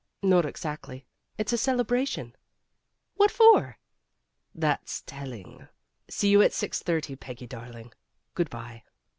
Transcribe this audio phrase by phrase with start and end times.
[0.23, 1.05] "Not exactly.
[1.37, 2.35] It's a celebration."
[3.17, 3.77] "What for?"
[4.53, 5.67] 1 * That 's telling.
[6.09, 7.93] See you at six thirty, Peggy darling.
[8.33, 8.81] Good by."